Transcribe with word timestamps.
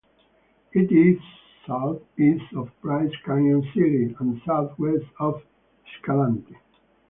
It 0.73 0.91
is 0.91 1.21
southeast 1.67 2.55
of 2.55 2.71
Bryce 2.81 3.15
Canyon 3.23 3.61
City 3.71 4.15
and 4.19 4.41
southwest 4.47 5.05
of 5.19 5.43
Escalante. 5.87 6.55